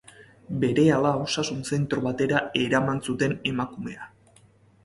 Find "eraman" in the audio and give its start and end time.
2.63-3.05